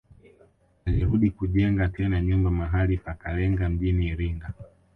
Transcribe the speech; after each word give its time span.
Alirudi 0.85 1.29
kujenga 1.31 1.87
tena 1.89 2.21
nyumba 2.21 2.51
mahali 2.51 2.97
pa 2.97 3.13
Kalenga 3.13 3.69
mjini 3.69 4.07
Iringa 4.07 4.53